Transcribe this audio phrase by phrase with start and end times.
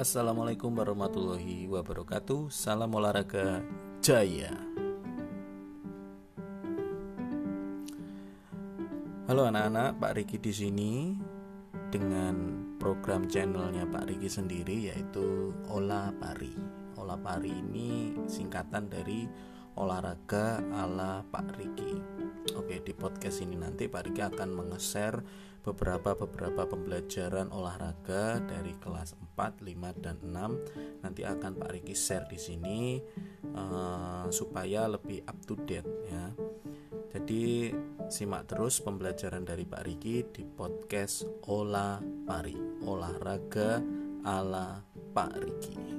[0.00, 2.48] Assalamualaikum warahmatullahi wabarakatuh.
[2.48, 3.60] Salam olahraga
[4.00, 4.48] jaya.
[9.28, 10.92] Halo anak-anak, Pak Riki di sini
[11.92, 16.56] dengan program channelnya Pak Riki sendiri yaitu Ola Pari.
[16.96, 19.28] Ola Pari ini singkatan dari
[19.76, 22.00] olahraga ala Pak Riki.
[22.56, 25.24] Oke, podcast ini nanti Pak Riki akan menge-share
[25.64, 31.00] beberapa beberapa pembelajaran olahraga dari kelas 4, 5 dan 6.
[31.00, 33.00] Nanti akan Pak Riki share di sini
[33.56, 36.28] uh, supaya lebih up to date ya.
[37.10, 37.74] Jadi
[38.06, 43.82] simak terus pembelajaran dari Pak Riki di podcast Ola Pari, olahraga
[44.22, 44.78] ala
[45.10, 45.89] Pak Riki.